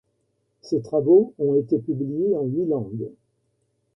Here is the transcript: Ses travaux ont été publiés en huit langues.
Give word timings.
Ses 0.63 0.81
travaux 0.81 1.35
ont 1.37 1.53
été 1.53 1.77
publiés 1.77 2.35
en 2.35 2.45
huit 2.47 2.65
langues. 2.65 3.11